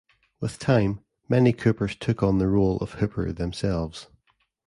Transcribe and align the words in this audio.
With 0.39 0.57
time, 0.57 1.05
many 1.29 1.53
Coopers 1.53 1.95
took 1.95 2.23
on 2.23 2.39
the 2.39 2.47
role 2.47 2.77
of 2.77 2.93
the 2.93 2.97
Hooper 2.97 3.31
themselves. 3.31 4.07